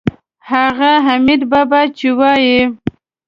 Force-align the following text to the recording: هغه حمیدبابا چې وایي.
هغه 0.49 0.91
حمیدبابا 1.05 1.81
چې 1.97 2.07
وایي. 2.17 2.59